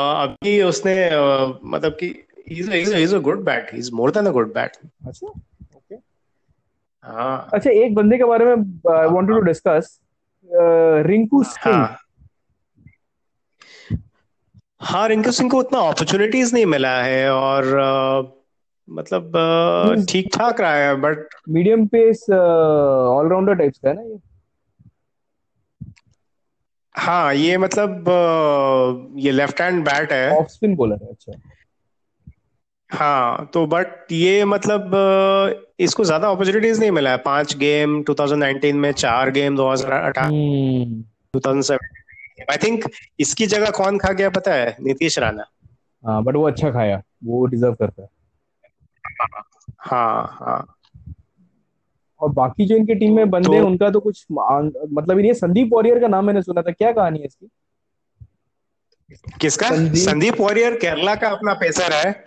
अभी 0.00 0.60
उसने 0.62 0.94
मतलब 1.70 1.96
कि 2.02 2.14
a 3.12 3.20
good 3.20 3.44
bat. 3.44 3.70
He's 3.70 3.90
more 3.92 4.10
than 4.10 4.26
a 4.26 4.32
good 4.32 4.52
bat. 4.54 4.76
अच्छा 5.06 5.26
okay 5.76 5.94
हाँ. 7.04 7.50
अच्छा 7.54 7.70
एक 7.70 7.94
बंदे 7.94 8.16
के 8.18 8.24
बारे 8.24 8.44
में 8.44 8.52
I 8.94 9.06
wanted 9.06 9.34
to 9.36 9.40
discuss 9.40 9.98
Rinku 11.06 11.42
Singh. 11.44 11.74
हाँ 11.74 11.96
हाँ 14.80 15.08
रिंकू 15.08 15.30
सिंह 15.30 15.50
को 15.50 15.58
उतना 15.58 15.78
अपॉर्चुनिटीज़ 15.78 16.54
नहीं 16.54 16.66
मिला 16.66 16.96
है 17.02 17.30
और 17.32 17.74
अ, 17.78 18.22
मतलब 18.88 19.32
Hmm. 19.86 20.06
ठीक 20.12 20.28
ठाक 20.34 20.60
रहा 20.60 20.74
है 20.76 20.94
but 21.00 21.28
medium 21.48 21.86
pace 21.86 22.26
allrounder 22.30 23.54
types 23.54 23.78
का 23.78 23.88
है 23.88 23.94
ना 23.96 24.02
ये? 24.02 24.18
हाँ 26.94 27.34
ये 27.34 27.56
मतलब 27.58 28.04
ये 29.18 29.32
लेफ़्ट 29.32 29.60
हैंड 29.60 29.84
बैट 29.84 30.12
है। 30.12 30.30
ऑफ़ 30.36 30.48
स्पिन 30.48 30.74
बॉलर 30.76 31.02
है 31.02 31.08
अच्छा। 31.10 31.32
हाँ 32.90 33.46
तो 33.54 33.66
बट 33.66 34.12
ये 34.12 34.44
मतलब 34.44 34.90
इसको 35.80 36.04
ज़्यादा 36.04 36.28
अपॉर्चुनिटीज़ 36.28 36.80
नहीं 36.80 36.90
मिला 36.90 37.10
है। 37.10 37.16
पाँच 37.16 37.56
गेम 37.56 38.02
2019 38.04 38.74
में 38.74 38.92
चार 38.92 39.30
गेम 39.30 39.56
2018 39.56 40.22
हम्म। 40.22 41.02
2017 41.34 42.50
आई 42.50 42.56
थिंक 42.56 42.84
इसकी 43.20 43.46
जगह 43.46 43.70
कौन 43.70 43.98
खा 43.98 44.12
गया 44.12 44.30
पता 44.30 44.54
है? 44.54 44.76
नीतीश 44.80 45.18
राणा। 45.18 45.44
हाँ 46.04 46.22
बट 46.24 46.36
वो 46.36 46.46
अच्छा 46.46 46.70
खाया। 46.70 47.02
वो 47.24 47.44
डिजर्व 47.46 47.74
करता 47.74 48.02
है। 48.02 48.08
हाँ 49.80 50.36
हाँ। 50.40 50.73
और 52.24 52.32
बाकी 52.32 52.66
जो 52.66 52.76
इनके 52.76 52.94
टीम 52.94 53.16
में 53.16 53.30
बंदे 53.30 53.52
हैं 53.52 53.60
तो- 53.60 53.70
उनका 53.70 53.90
तो 53.90 54.00
कुछ 54.00 54.26
मतलब 54.92 55.20
ये 55.20 55.34
संदीप 55.34 55.70
वॉरियर 55.72 55.98
का 55.98 56.08
नाम 56.08 56.24
मैंने 56.24 56.42
सुना 56.42 56.62
था 56.62 56.70
क्या 56.70 56.92
कहानी 56.92 57.18
है 57.18 57.24
इसकी? 57.24 57.48
किसका? 59.40 59.70
संदीप- 59.70 59.96
संदीप 59.96 60.40
वॉरियर 60.40 60.72
केरला 60.72 61.14
का 61.14 61.28
अपना 61.28 61.54
पेसर 61.54 61.92
है 61.92 62.24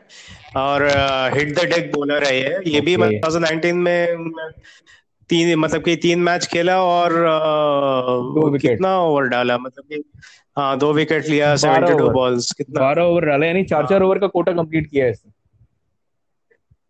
और 0.58 0.84
हिट 1.34 1.60
द 1.60 1.60
डेक 1.60 1.92
बॉलर 1.96 2.24
है 2.24 2.42
ये। 2.42 2.60
ये 2.68 2.82
भी 2.82 2.96
Okay. 2.96 3.10
2019 3.10 3.74
में 3.74 4.30
तीन 5.30 5.56
मतलब 5.60 5.82
कि 5.84 5.96
तीन 5.96 6.20
मैच 6.20 6.46
खेला 6.48 6.82
और 6.84 7.12
दो 8.36 8.50
विकेट। 8.50 8.72
कितना 8.72 9.00
ओवर 9.00 9.24
डाला? 9.24 9.58
मतलब 9.58 9.84
कि 9.84 10.04
हाँ 10.58 10.78
दो 10.78 10.94
विकेट 10.94 11.28
लिया 11.28 11.56
बारह 11.56 11.88
72 11.88 12.02
ओवर। 12.02 12.14
बॉल्स 12.14 12.52
कितना? 12.52 12.80
बारह 12.80 13.04
ओवर 13.04 13.26
डाला 13.26 13.46
यानी 13.46 13.64
चार 13.64 13.88
चार 13.88 14.02
ओवर 14.04 14.20
का 14.20 14.28
कोटा 14.28 14.52
कंप्लीट 14.52 14.88
किया 14.88 15.06
है 15.06 15.12
इसने। 15.12 15.37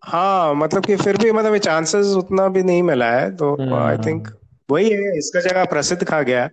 हाँ 0.07 0.53
मतलब 0.55 0.85
कि 0.85 0.95
फिर 0.95 1.17
भी 1.17 1.31
मतलब 1.31 1.57
चांसेस 1.65 2.13
उतना 2.17 2.47
भी 2.49 2.63
नहीं 2.63 2.83
मिला 2.83 3.09
है 3.11 3.35
तो 3.37 3.53
हम्म। 3.55 3.73
आई 3.75 3.97
थिंक 4.05 4.27
वही 4.69 4.89
है 4.89 5.17
इसका 5.17 5.39
जगह 5.41 5.65
प्रसिद्ध 5.65 6.03
खा 6.03 6.21
गया 6.29 6.45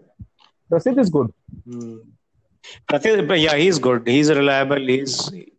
Prasidh 0.71 0.99
is 0.99 1.11
good. 1.11 1.31
Hmm. 1.69 1.95
Prasidh 2.89 3.33
yeah 3.33 3.57
he's 3.57 3.79
good 3.87 4.09
he's 4.09 4.31
reliable 4.39 4.87
he's 4.91 5.15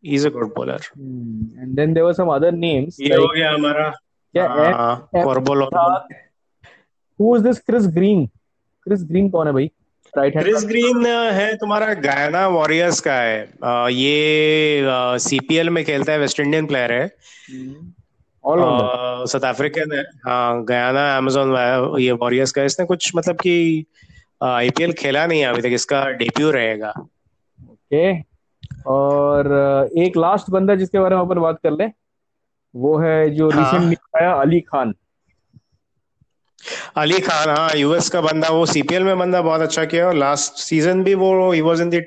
he's 0.10 0.26
a 0.26 0.32
good 0.38 0.52
bowler 0.56 0.80
and 0.98 1.76
then 1.76 1.94
there 1.94 2.06
were 2.06 2.14
some 2.14 2.30
other 2.36 2.52
names 2.54 3.00
ये 3.02 3.16
हो 3.16 3.28
गया 3.36 3.52
हमारा। 3.54 3.90
क्या 3.90 4.48
है 4.54 4.72
हाँ 4.74 5.10
कॉर्बोल 5.16 5.62
who 7.20 7.36
is 7.36 7.44
this 7.44 7.60
Chris 7.60 7.88
Green 7.96 8.26
Chris 8.88 9.04
Green 9.04 9.30
कौन 9.30 9.48
है 9.48 9.54
भाई? 9.54 9.70
राइट 10.18 10.36
हैंड 10.36 10.48
क्रिस 10.48 10.66
ग्रीन 10.66 11.06
है 11.06 11.56
तुम्हारा 11.56 11.94
गयाना 11.94 12.48
वॉरियर्स 12.48 13.00
का 13.00 13.14
है। 13.14 13.50
अ, 13.64 13.88
ये 13.90 14.82
सीपीएल 15.20 15.70
में 15.70 15.86
खेलता 15.86 16.12
है 16.12 16.20
वेस्ट 16.20 16.40
इंडियन 16.40 16.66
प्लेयर 16.66 16.94
है। 16.94 17.08
साउथ 19.26 19.42
अफ्रीकन 19.42 19.96
है। 19.96 20.02
हाँ 20.02 20.66
गयाना 20.66 21.18
अमेजोन 21.18 21.56
ये 22.00 22.12
वॉरियर्स 22.12 22.52
का 22.52 22.64
इसने 22.64 22.86
कुछ 22.86 23.12
मतलब 23.16 23.36
कि 23.36 23.86
आईपीएल 24.44 24.94
खेला 24.94 25.26
नहीं 25.26 25.42
है 25.42 25.48
अभी 25.48 25.62
तक। 25.62 25.68
इसका 25.68 26.06
डेब्यू 26.12 26.52
रहेगा। 26.52 26.94
ओके 27.72 28.36
और 28.88 29.46
uh, 29.88 29.98
एक 29.98 30.18
लास्ट 30.18 30.50
बंदा 30.50 30.76
जिसके 30.76 31.00
बारे 31.00 31.16
में 31.16 31.22
अपन 31.22 31.40
बात 31.40 31.58
कर 31.64 31.72
ले 31.72 31.86
वो 32.76 32.98
है 32.98 33.30
जो 33.30 33.50
हाँ। 33.50 33.64
रिसेंटली 33.64 33.96
आया 34.20 34.34
अली 34.34 34.60
खान। 34.60 34.94
अली 36.98 37.20
खान 37.20 37.50
हाँ 37.50 37.70
यूएस 37.76 38.10
का 38.10 38.22
बंदा 38.22 38.50
वो 38.50 38.66
सीपीएल 38.66 39.04
में 39.04 39.18
बंदा 39.20 39.42
बहुत 39.42 39.62
अच्छा 39.62 39.86
किया 39.86 40.08
और 40.08 40.14
लास्ट 40.14 40.54
सीज़न 40.54 41.04
भी 41.04 41.14
वो 41.14 41.52
ही 41.52 41.62
was 41.62 41.82
in 41.82 41.90
the 41.90 42.04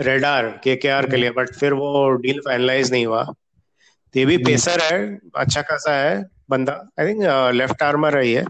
radar 0.00 0.48
KKR 0.64 1.06
के 1.10 1.16
लिए 1.16 1.30
बट 1.30 1.54
फिर 1.54 1.72
वो 1.72 2.10
डील 2.22 2.40
फाइनलाइज 2.40 2.90
नहीं 2.92 3.06
हुआ। 3.06 3.22
तो 3.24 4.18
ये 4.18 4.24
भी। 4.26 4.36
पेसर 4.44 4.80
है 4.82 5.18
अच्छा 5.36 5.62
खासा 5.62 5.94
है 5.96 6.24
बंदा 6.50 6.72
आई 7.00 7.08
थिंक 7.08 7.22
लेफ़्ट 7.54 7.82
आर्मर 7.82 8.16
है 8.16 8.26
ये 8.28 8.44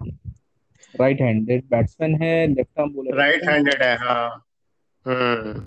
राइट 1.01 1.21
हैंडेड 1.21 1.65
बैट्समैन 1.71 2.15
है 2.23 2.47
left 2.55 2.81
arm 2.81 2.91
bowler 2.93 3.17
right 3.19 3.49
handed 3.49 3.83
है 3.83 3.97
हाँ। 3.97 4.29
हम्म 5.07 5.67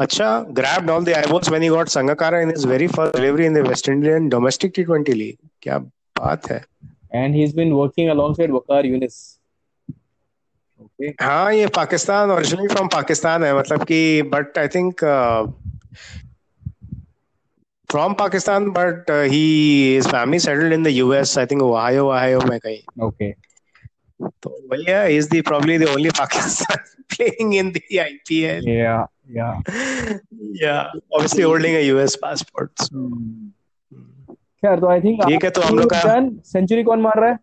अच्छा 0.00 0.28
grabbed 0.58 0.90
all 0.90 1.04
the 1.08 1.12
eyeballs 1.16 1.48
when 1.54 1.62
he 1.62 1.68
got 1.68 1.90
Sangakkara 1.94 2.38
in 2.44 2.50
his 2.50 2.64
very 2.64 2.86
first 2.88 3.12
delivery 3.14 3.46
in 3.46 3.56
the 3.56 3.62
West 3.66 3.88
Indian 3.88 4.28
domestic 4.28 4.72
T20 4.78 5.14
league. 5.14 5.36
क्या 5.62 5.78
बात 6.18 6.50
है। 6.50 6.64
and 7.13 7.35
he's 7.35 7.53
been 7.53 7.75
working 7.75 8.09
alongside 8.09 8.49
Waqar 8.49 8.83
Yunis. 8.85 9.37
Okay. 10.81 11.13
हाँ 11.21 11.53
ये 11.53 11.67
Pakistan 11.75 12.31
originally 12.31 12.67
from 12.73 12.87
Pakistan 12.93 13.43
है 13.43 13.53
मतलब 13.57 13.83
कि 13.87 14.21
but 14.33 14.57
I 14.57 14.67
think 14.75 15.03
from 17.91 18.13
Pakistan 18.19 18.69
but 18.71 19.11
he 19.31 19.43
is 19.97 20.07
family 20.07 20.39
settled 20.39 20.73
in 20.73 20.83
the 20.83 20.87
US 20.87 21.37
I 21.37 21.45
think 21.51 21.61
Ohio 21.61 22.05
Ohio 22.07 22.39
में 22.49 22.59
कहीं 22.59 22.81
Okay. 23.07 23.31
तो 24.43 24.49
वही 24.71 24.83
है 24.89 25.07
he 25.07 25.17
is 25.17 25.29
the 25.33 25.41
probably 25.49 25.77
the 25.83 25.89
only 25.95 26.11
Pakistan 26.21 26.79
playing 27.15 27.53
in 27.61 27.71
the 27.77 27.83
IPL 28.07 28.67
Yeah. 28.67 29.05
Yeah. 29.37 29.61
yeah 30.61 30.91
obviously 31.13 31.43
holding 31.43 31.75
a 31.75 31.83
US 31.91 32.15
passport 32.23 32.71
so, 32.87 33.03
खैर 34.64 34.80
तो 34.80 34.86
I 34.88 35.00
think 35.00 35.20
ठीक 35.22 35.44
है, 35.44 35.50
तो 35.50 35.62
हम 35.62 35.78
लोग 35.78 35.90
का- 35.90 36.44
सेंचुरी 36.46 36.82
कौन 36.84 37.00
मार 37.00 37.20
रहा 37.20 37.30
है? 37.30 37.38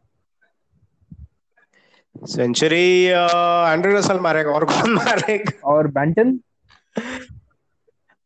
सेंचुरी 2.16 2.84
एंड्रे 3.06 3.94
रसल 3.96 4.20
मारेगा 4.20 4.52
और 4.52 4.66
कौन 4.66 4.94
मारेगा? 5.00 5.52
और 5.66 5.88
बैंटन 5.92 6.40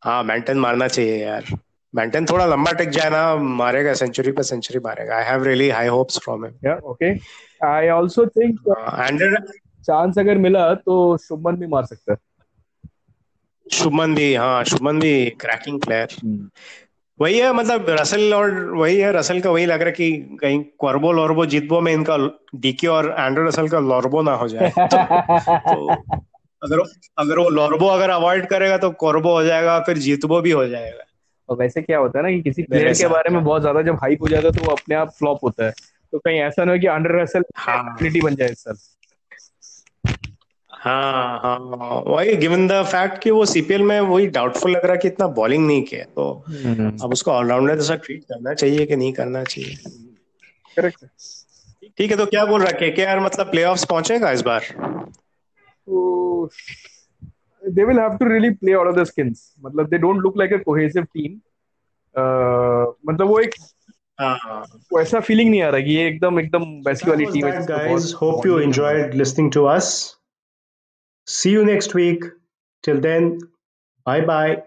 हाँ 0.03 0.23
मैंटन 0.23 0.57
मारना 0.59 0.87
चाहिए 0.87 1.17
यार। 1.23 1.45
मैंटन 1.93 2.25
थोड़ा 2.25 2.45
लंबा 2.45 2.71
टिक 2.71 2.89
जाए 2.89 3.09
ना 3.09 3.21
मारेगा 3.57 3.93
सेंचुरी 3.93 4.31
पे 4.31 4.43
सेंचुरी 4.43 4.79
मारेगा। 4.79 5.15
I 5.17 5.23
have 5.23 5.43
really 5.43 5.69
high 5.69 5.87
hopes 5.87 6.19
from 6.23 6.45
him 6.45 6.53
या 6.65 6.75
okay 6.91 7.11
I 7.65 7.87
also 7.89 8.25
think 8.27 8.67
Andre 8.99 9.29
chance 9.83 10.17
अगर 10.19 10.37
मिला 10.37 10.73
तो 10.75 10.95
शुभमन 11.17 11.55
भी 11.55 11.67
मार 11.67 11.85
सकता 11.85 12.11
है। 12.13 12.17
शुभमन 13.65 14.13
भी 14.15 14.33
हाँ 14.35 14.63
शुभमन 14.63 14.99
भी 14.99 15.13
क्रैकिंग 15.41 15.79
प्लेयर 15.81 16.15
वही 17.19 17.39
है 17.39 17.53
मतलब 17.53 17.85
रसल 17.89 18.33
और 18.33 18.65
वही 18.65 18.97
है 18.97 19.11
रसल 19.11 19.41
का 19.41 19.49
वही 19.49 19.65
लग 19.65 19.79
रहा 19.79 19.85
है 19.85 19.91
कि 19.91 20.37
कहीं 20.41 20.63
कॉर्बो 20.79 21.11
लॉर्बो 21.11 21.45
जीतबो 21.45 21.81
में 21.81 21.93
इनका 21.93 22.17
डीके 22.55 22.87
और 22.87 23.15
एंड्रो 23.19 23.47
रसल 23.47 23.67
का 23.67 23.79
लॉर्बो 23.79 24.21
ना 24.21 24.31
हो 24.31 24.47
जाए। 24.47 24.69
तो 25.49 25.95
अगर 26.63 26.79
अगर 27.17 27.39
वो 27.39 27.49
लॉर्बो 27.49 27.87
अगर 27.87 28.09
अवॉइड 28.09 28.47
करेगा 28.47 28.77
तो 28.77 28.91
कॉर्बो 28.91 29.31
हो 29.33 29.43
जाएगा 29.43 29.79
फिर 29.79 29.97
जीतबो 29.97 30.41
भी 30.41 30.51
हो 30.51 30.67
जाएगा। 30.67 31.03
और 31.49 31.57
वैसे 31.57 31.81
क्या 31.81 31.97
होता 31.97 32.19
है 32.19 32.23
ना 32.23 32.31
कि 32.31 32.41
किसी 32.41 32.63
प्लेयर 32.63 32.93
के 32.93 33.07
बारे 33.07 33.29
में 33.29 33.43
बहुत 33.43 33.61
ज़्यादा 33.61 33.81
जब 33.81 33.95
हाइप 33.95 34.21
हो 34.21 34.29
जाता 34.29 34.47
है 34.47 34.53
तो 34.53 34.61
वो 34.61 34.67
अपने 34.67 34.95
आप 34.95 35.09
फ्लॉप 35.09 35.39
होता 35.43 35.65
है। 35.65 35.71
तो 36.11 36.19
कहीं 36.19 36.39
ऐसा 36.39 36.63
ना 36.63 36.71
हो 36.71 36.79
कि 36.79 36.87
अंडर 36.87 37.21
रसल 37.21 37.43
हाँ। 37.55 37.97
बन 38.23 38.35
जाए 38.35 38.53
सर 38.53 38.73
हाँ 40.85 41.39
हाँ। 41.43 41.57
वही 42.07 42.35
गिवन 42.35 42.67
द 42.67 42.71
फैक्ट 42.71 43.17
कि 43.17 43.31
वो 43.31 43.45
सीपीएल 43.45 43.81
में 43.81 43.99
वही 43.99 44.27
डाउटफुल 44.27 44.71
लग 44.71 44.85
रहा 44.85 44.95
कि 44.95 45.07
इतना 45.07 45.27
बॉलिंग 45.27 45.67
नहीं 45.67 45.83
किया 45.83 46.03
तो 46.03 46.43
हम्म। 46.47 47.03
अब 47.03 47.11
उसको 47.11 47.31
ऑलराउंडर 47.31 47.75
जैसा 47.75 47.95
ट्रीट 47.95 48.23
करना 48.23 48.53
चाहिए 48.53 48.85
कि 48.85 48.95
नहीं 48.95 49.13
करना 49.13 49.43
चाहिए? 49.43 49.75
करेक्ट 50.75 51.05
ठीक 51.97 52.11
है 52.11 52.17
तो 52.17 52.25
क्या 52.25 52.45
बोल 52.45 52.61
रहा 52.61 52.69
है? 52.69 52.91
के 52.91 53.19
मतलब 53.19 53.51
प्लेऑफ्स 53.51 53.85
पहुंचेगा 53.85 54.31
इस 54.31 54.41
बार? 54.41 54.61
They 57.69 57.83
will 57.83 57.99
have 57.99 58.17
to 58.17 58.25
really 58.25 58.49
play 58.49 58.73
out 58.73 58.87
of 58.87 58.95
the 58.95 59.03
skins 59.03 59.55
मतलब 59.65 59.87
they 59.89 59.97
don't 59.97 60.17
look 60.17 60.37
like 60.37 60.53
a 60.53 60.57
cohesive 60.57 61.03
team 61.03 61.31
मतलब 63.09 63.27
वो 63.27 63.39
एक 63.39 63.55
वैसा 64.93 65.19
फीलिंग 65.19 65.49
नहीं 65.49 65.61
आ 65.61 65.69
रहा 65.69 65.81
कि 65.81 65.91
ये 65.91 66.07
एकदम 66.07 66.39
एकदम 66.39 66.63
वैसी 66.87 67.09
वाली 67.09 67.25
टीम 67.25 67.47
है 67.47 67.65
guys 67.65 68.13
hope 68.21 68.45
you 68.45 68.59
enjoyed 68.59 69.13
listening 69.13 69.51
to 69.51 69.63
us 69.63 70.17
See 71.27 71.51
you 71.51 71.63
next 71.65 71.93
week. 71.93 72.23
Till 72.83 72.99
then, 72.99 73.39
bye 74.05 74.21
bye. 74.21 74.65